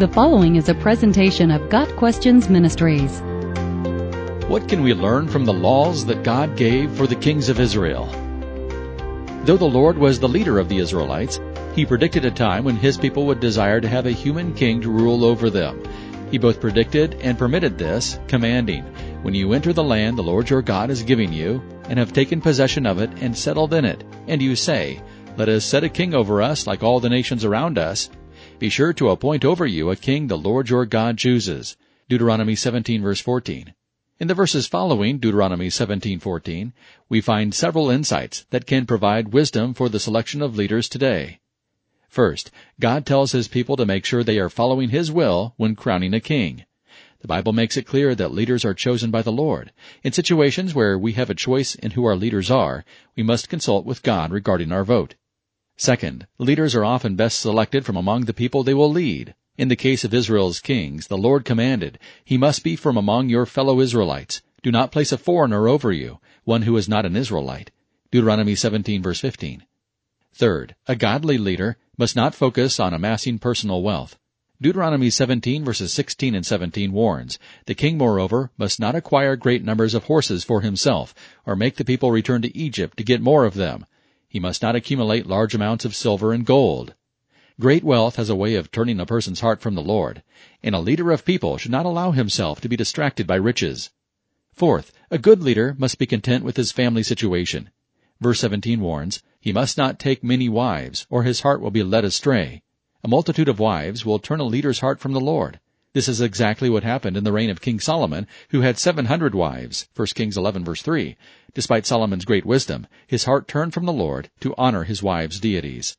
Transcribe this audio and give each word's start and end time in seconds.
The 0.00 0.08
following 0.08 0.56
is 0.56 0.70
a 0.70 0.74
presentation 0.74 1.50
of 1.50 1.68
Got 1.68 1.94
Questions 1.96 2.48
Ministries. 2.48 3.20
What 4.48 4.66
can 4.66 4.82
we 4.82 4.94
learn 4.94 5.28
from 5.28 5.44
the 5.44 5.52
laws 5.52 6.06
that 6.06 6.22
God 6.22 6.56
gave 6.56 6.90
for 6.92 7.06
the 7.06 7.14
kings 7.14 7.50
of 7.50 7.60
Israel? 7.60 8.06
Though 9.44 9.58
the 9.58 9.66
Lord 9.66 9.98
was 9.98 10.18
the 10.18 10.26
leader 10.26 10.58
of 10.58 10.70
the 10.70 10.78
Israelites, 10.78 11.38
he 11.74 11.84
predicted 11.84 12.24
a 12.24 12.30
time 12.30 12.64
when 12.64 12.76
his 12.76 12.96
people 12.96 13.26
would 13.26 13.40
desire 13.40 13.78
to 13.78 13.88
have 13.88 14.06
a 14.06 14.10
human 14.10 14.54
king 14.54 14.80
to 14.80 14.88
rule 14.88 15.22
over 15.22 15.50
them. 15.50 15.82
He 16.30 16.38
both 16.38 16.62
predicted 16.62 17.18
and 17.20 17.36
permitted 17.36 17.76
this, 17.76 18.18
commanding, 18.26 18.84
When 19.20 19.34
you 19.34 19.52
enter 19.52 19.74
the 19.74 19.84
land 19.84 20.16
the 20.16 20.22
Lord 20.22 20.48
your 20.48 20.62
God 20.62 20.88
is 20.88 21.02
giving 21.02 21.30
you, 21.30 21.62
and 21.90 21.98
have 21.98 22.14
taken 22.14 22.40
possession 22.40 22.86
of 22.86 23.00
it 23.00 23.10
and 23.20 23.36
settled 23.36 23.74
in 23.74 23.84
it, 23.84 24.02
and 24.28 24.40
you 24.40 24.56
say, 24.56 25.02
Let 25.36 25.50
us 25.50 25.66
set 25.66 25.84
a 25.84 25.90
king 25.90 26.14
over 26.14 26.40
us 26.40 26.66
like 26.66 26.82
all 26.82 27.00
the 27.00 27.10
nations 27.10 27.44
around 27.44 27.76
us, 27.76 28.08
be 28.60 28.68
sure 28.68 28.92
to 28.92 29.08
appoint 29.08 29.42
over 29.42 29.64
you 29.64 29.88
a 29.88 29.96
king 29.96 30.26
the 30.26 30.36
Lord 30.36 30.68
your 30.68 30.84
God 30.84 31.16
chooses. 31.16 31.78
Deuteronomy 32.10 32.54
17 32.54 33.00
verse 33.00 33.18
14. 33.18 33.72
In 34.18 34.28
the 34.28 34.34
verses 34.34 34.66
following 34.66 35.16
Deuteronomy 35.16 35.70
17:14, 35.70 36.74
we 37.08 37.22
find 37.22 37.54
several 37.54 37.88
insights 37.88 38.44
that 38.50 38.66
can 38.66 38.84
provide 38.84 39.32
wisdom 39.32 39.72
for 39.72 39.88
the 39.88 39.98
selection 39.98 40.42
of 40.42 40.58
leaders 40.58 40.90
today. 40.90 41.40
First, 42.10 42.50
God 42.78 43.06
tells 43.06 43.32
his 43.32 43.48
people 43.48 43.78
to 43.78 43.86
make 43.86 44.04
sure 44.04 44.22
they 44.22 44.38
are 44.38 44.50
following 44.50 44.90
his 44.90 45.10
will 45.10 45.54
when 45.56 45.74
crowning 45.74 46.12
a 46.12 46.20
king. 46.20 46.66
The 47.22 47.28
Bible 47.28 47.54
makes 47.54 47.78
it 47.78 47.86
clear 47.86 48.14
that 48.14 48.34
leaders 48.34 48.62
are 48.66 48.74
chosen 48.74 49.10
by 49.10 49.22
the 49.22 49.32
Lord. 49.32 49.72
In 50.02 50.12
situations 50.12 50.74
where 50.74 50.98
we 50.98 51.14
have 51.14 51.30
a 51.30 51.34
choice 51.34 51.74
in 51.76 51.92
who 51.92 52.04
our 52.04 52.16
leaders 52.16 52.50
are, 52.50 52.84
we 53.16 53.22
must 53.22 53.48
consult 53.48 53.86
with 53.86 54.02
God 54.02 54.32
regarding 54.32 54.70
our 54.70 54.84
vote. 54.84 55.14
Second, 55.80 56.26
leaders 56.36 56.74
are 56.74 56.84
often 56.84 57.16
best 57.16 57.40
selected 57.40 57.86
from 57.86 57.96
among 57.96 58.26
the 58.26 58.34
people 58.34 58.62
they 58.62 58.74
will 58.74 58.90
lead. 58.90 59.34
In 59.56 59.68
the 59.68 59.76
case 59.76 60.04
of 60.04 60.12
Israel's 60.12 60.60
kings, 60.60 61.06
the 61.06 61.16
Lord 61.16 61.46
commanded, 61.46 61.98
He 62.22 62.36
must 62.36 62.62
be 62.62 62.76
from 62.76 62.98
among 62.98 63.30
your 63.30 63.46
fellow 63.46 63.80
Israelites. 63.80 64.42
Do 64.62 64.70
not 64.70 64.92
place 64.92 65.10
a 65.10 65.16
foreigner 65.16 65.68
over 65.68 65.90
you, 65.90 66.18
one 66.44 66.62
who 66.62 66.76
is 66.76 66.86
not 66.86 67.06
an 67.06 67.16
Israelite. 67.16 67.70
Deuteronomy 68.10 68.54
17 68.54 69.02
verse 69.02 69.20
15. 69.20 69.64
Third, 70.34 70.74
a 70.86 70.94
godly 70.94 71.38
leader 71.38 71.78
must 71.96 72.14
not 72.14 72.34
focus 72.34 72.78
on 72.78 72.92
amassing 72.92 73.38
personal 73.38 73.82
wealth. 73.82 74.18
Deuteronomy 74.60 75.08
17 75.08 75.64
verses 75.64 75.94
16 75.94 76.34
and 76.34 76.44
17 76.44 76.92
warns, 76.92 77.38
The 77.64 77.74
king 77.74 77.96
moreover 77.96 78.50
must 78.58 78.80
not 78.80 78.94
acquire 78.94 79.34
great 79.34 79.64
numbers 79.64 79.94
of 79.94 80.04
horses 80.04 80.44
for 80.44 80.60
himself, 80.60 81.14
or 81.46 81.56
make 81.56 81.76
the 81.76 81.86
people 81.86 82.10
return 82.10 82.42
to 82.42 82.54
Egypt 82.54 82.98
to 82.98 83.02
get 83.02 83.22
more 83.22 83.46
of 83.46 83.54
them, 83.54 83.86
he 84.30 84.38
must 84.38 84.62
not 84.62 84.76
accumulate 84.76 85.26
large 85.26 85.56
amounts 85.56 85.84
of 85.84 85.92
silver 85.92 86.32
and 86.32 86.46
gold. 86.46 86.94
Great 87.58 87.82
wealth 87.82 88.14
has 88.14 88.30
a 88.30 88.36
way 88.36 88.54
of 88.54 88.70
turning 88.70 89.00
a 89.00 89.04
person's 89.04 89.40
heart 89.40 89.60
from 89.60 89.74
the 89.74 89.82
Lord, 89.82 90.22
and 90.62 90.72
a 90.72 90.78
leader 90.78 91.10
of 91.10 91.24
people 91.24 91.58
should 91.58 91.72
not 91.72 91.84
allow 91.84 92.12
himself 92.12 92.60
to 92.60 92.68
be 92.68 92.76
distracted 92.76 93.26
by 93.26 93.34
riches. 93.34 93.90
Fourth, 94.52 94.92
a 95.10 95.18
good 95.18 95.42
leader 95.42 95.74
must 95.76 95.98
be 95.98 96.06
content 96.06 96.44
with 96.44 96.56
his 96.56 96.70
family 96.70 97.02
situation. 97.02 97.70
Verse 98.20 98.38
17 98.38 98.80
warns, 98.80 99.20
He 99.40 99.52
must 99.52 99.76
not 99.76 99.98
take 99.98 100.22
many 100.22 100.48
wives, 100.48 101.08
or 101.10 101.24
his 101.24 101.40
heart 101.40 101.60
will 101.60 101.72
be 101.72 101.82
led 101.82 102.04
astray. 102.04 102.62
A 103.02 103.08
multitude 103.08 103.48
of 103.48 103.58
wives 103.58 104.06
will 104.06 104.20
turn 104.20 104.38
a 104.38 104.44
leader's 104.44 104.78
heart 104.78 105.00
from 105.00 105.12
the 105.12 105.20
Lord. 105.20 105.58
This 105.92 106.08
is 106.08 106.20
exactly 106.20 106.70
what 106.70 106.84
happened 106.84 107.16
in 107.16 107.24
the 107.24 107.32
reign 107.32 107.50
of 107.50 107.60
King 107.60 107.80
Solomon, 107.80 108.28
who 108.50 108.60
had 108.60 108.78
700 108.78 109.34
wives, 109.34 109.88
1 109.96 110.06
Kings 110.14 110.36
11 110.36 110.64
verse 110.64 110.82
3. 110.82 111.16
Despite 111.52 111.84
Solomon's 111.84 112.24
great 112.24 112.46
wisdom, 112.46 112.86
his 113.08 113.24
heart 113.24 113.48
turned 113.48 113.74
from 113.74 113.86
the 113.86 113.92
Lord 113.92 114.30
to 114.38 114.54
honor 114.56 114.84
his 114.84 115.02
wives' 115.02 115.40
deities. 115.40 115.96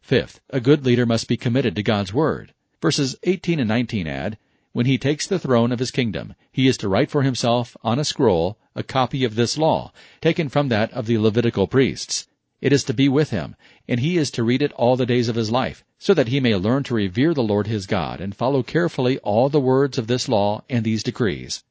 Fifth, 0.00 0.40
a 0.48 0.60
good 0.60 0.86
leader 0.86 1.04
must 1.04 1.28
be 1.28 1.36
committed 1.36 1.76
to 1.76 1.82
God's 1.82 2.14
word. 2.14 2.54
Verses 2.80 3.16
18 3.24 3.60
and 3.60 3.68
19 3.68 4.06
add, 4.06 4.38
When 4.72 4.86
he 4.86 4.96
takes 4.96 5.26
the 5.26 5.38
throne 5.38 5.72
of 5.72 5.78
his 5.78 5.90
kingdom, 5.90 6.34
he 6.50 6.66
is 6.66 6.78
to 6.78 6.88
write 6.88 7.10
for 7.10 7.22
himself 7.22 7.76
on 7.82 7.98
a 7.98 8.04
scroll 8.04 8.56
a 8.74 8.82
copy 8.82 9.24
of 9.24 9.34
this 9.34 9.58
law, 9.58 9.92
taken 10.22 10.48
from 10.48 10.68
that 10.68 10.90
of 10.92 11.04
the 11.04 11.18
Levitical 11.18 11.66
priests. 11.66 12.27
It 12.60 12.72
is 12.72 12.82
to 12.84 12.94
be 12.94 13.08
with 13.08 13.30
him, 13.30 13.54
and 13.86 14.00
he 14.00 14.16
is 14.16 14.30
to 14.32 14.42
read 14.42 14.62
it 14.62 14.72
all 14.72 14.96
the 14.96 15.06
days 15.06 15.28
of 15.28 15.36
his 15.36 15.50
life, 15.50 15.84
so 15.98 16.12
that 16.14 16.28
he 16.28 16.40
may 16.40 16.56
learn 16.56 16.82
to 16.84 16.94
revere 16.94 17.32
the 17.32 17.42
Lord 17.42 17.68
his 17.68 17.86
God 17.86 18.20
and 18.20 18.34
follow 18.34 18.64
carefully 18.64 19.18
all 19.18 19.48
the 19.48 19.60
words 19.60 19.96
of 19.96 20.08
this 20.08 20.28
law 20.28 20.64
and 20.68 20.84
these 20.84 21.04
decrees. 21.04 21.62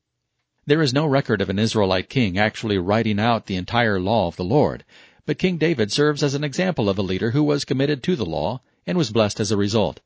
There 0.65 0.81
is 0.81 0.93
no 0.93 1.05
record 1.05 1.41
of 1.41 1.49
an 1.49 1.59
Israelite 1.59 2.09
king 2.09 2.37
actually 2.37 2.77
writing 2.77 3.19
out 3.19 3.45
the 3.47 3.55
entire 3.55 3.99
law 3.99 4.27
of 4.27 4.37
the 4.37 4.43
Lord, 4.43 4.85
but 5.25 5.37
King 5.37 5.57
David 5.57 5.91
serves 5.91 6.23
as 6.23 6.33
an 6.33 6.43
example 6.45 6.89
of 6.89 6.97
a 6.97 7.01
leader 7.01 7.31
who 7.31 7.43
was 7.43 7.65
committed 7.65 8.01
to 8.03 8.15
the 8.15 8.25
law 8.25 8.61
and 8.85 8.97
was 8.97 9.11
blessed 9.11 9.41
as 9.41 9.51
a 9.51 9.57
result. 9.57 9.99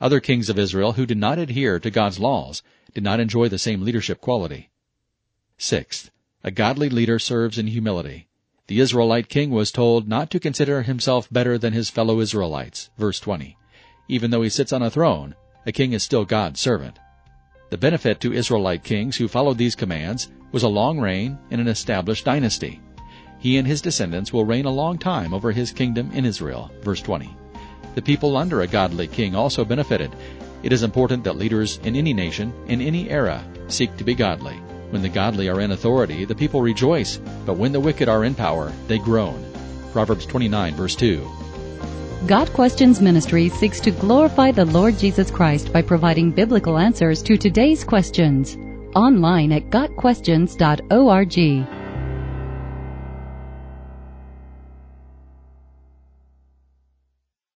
Other 0.00 0.18
kings 0.18 0.48
of 0.48 0.58
Israel 0.58 0.92
who 0.92 1.06
did 1.06 1.18
not 1.18 1.38
adhere 1.38 1.78
to 1.78 1.90
God's 1.90 2.18
laws 2.18 2.62
did 2.92 3.04
not 3.04 3.20
enjoy 3.20 3.48
the 3.48 3.58
same 3.58 3.82
leadership 3.82 4.20
quality. 4.20 4.70
Sixth, 5.58 6.10
a 6.42 6.50
godly 6.50 6.88
leader 6.88 7.20
serves 7.20 7.56
in 7.56 7.68
humility. 7.68 8.26
The 8.66 8.80
Israelite 8.80 9.28
king 9.28 9.50
was 9.50 9.70
told 9.70 10.08
not 10.08 10.30
to 10.30 10.40
consider 10.40 10.80
himself 10.80 11.28
better 11.30 11.58
than 11.58 11.74
his 11.74 11.90
fellow 11.90 12.20
Israelites. 12.20 12.88
Verse 12.96 13.20
20. 13.20 13.58
Even 14.08 14.30
though 14.30 14.40
he 14.40 14.48
sits 14.48 14.72
on 14.72 14.82
a 14.82 14.90
throne, 14.90 15.34
a 15.66 15.72
king 15.72 15.92
is 15.92 16.02
still 16.02 16.24
God's 16.24 16.60
servant. 16.60 16.98
The 17.68 17.76
benefit 17.76 18.20
to 18.20 18.32
Israelite 18.32 18.82
kings 18.82 19.16
who 19.16 19.28
followed 19.28 19.58
these 19.58 19.74
commands 19.74 20.30
was 20.50 20.62
a 20.62 20.68
long 20.68 20.98
reign 20.98 21.38
and 21.50 21.60
an 21.60 21.68
established 21.68 22.24
dynasty. 22.24 22.80
He 23.38 23.58
and 23.58 23.66
his 23.66 23.82
descendants 23.82 24.32
will 24.32 24.46
reign 24.46 24.64
a 24.64 24.70
long 24.70 24.96
time 24.96 25.34
over 25.34 25.52
his 25.52 25.70
kingdom 25.70 26.10
in 26.12 26.24
Israel. 26.24 26.70
Verse 26.80 27.02
20. 27.02 27.36
The 27.94 28.00
people 28.00 28.34
under 28.34 28.62
a 28.62 28.66
godly 28.66 29.08
king 29.08 29.34
also 29.34 29.66
benefited. 29.66 30.10
It 30.62 30.72
is 30.72 30.82
important 30.82 31.22
that 31.24 31.36
leaders 31.36 31.80
in 31.84 31.96
any 31.96 32.14
nation, 32.14 32.50
in 32.68 32.80
any 32.80 33.10
era, 33.10 33.44
seek 33.68 33.94
to 33.98 34.04
be 34.04 34.14
godly. 34.14 34.58
When 34.94 35.02
the 35.02 35.08
godly 35.08 35.48
are 35.48 35.60
in 35.60 35.72
authority, 35.72 36.24
the 36.24 36.36
people 36.36 36.62
rejoice, 36.62 37.16
but 37.44 37.56
when 37.56 37.72
the 37.72 37.80
wicked 37.80 38.08
are 38.08 38.22
in 38.22 38.32
power, 38.32 38.72
they 38.86 38.98
groan. 38.98 39.44
Proverbs 39.92 40.24
29 40.24 40.76
verse 40.76 40.94
2. 40.94 41.28
Got 42.28 42.52
Questions 42.52 43.00
Ministry 43.00 43.48
seeks 43.48 43.80
to 43.80 43.90
glorify 43.90 44.52
the 44.52 44.66
Lord 44.66 44.96
Jesus 44.96 45.32
Christ 45.32 45.72
by 45.72 45.82
providing 45.82 46.30
biblical 46.30 46.78
answers 46.78 47.24
to 47.24 47.36
today's 47.36 47.82
questions. 47.82 48.56
Online 48.94 49.50
at 49.50 49.68
GotQuestions.org. 49.70 51.73